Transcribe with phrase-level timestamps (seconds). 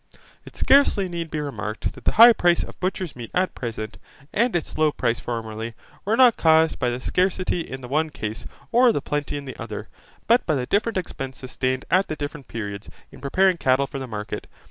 [0.45, 3.99] It scarcely need be remarked that the high price of butchers' meat at present,
[4.33, 8.47] and its low price formerly, were not caused by the scarcity in the one case
[8.71, 9.89] or the plenty in the other,
[10.25, 14.07] but by the different expense sustained at the different periods, in preparing cattle for the
[14.07, 14.47] market.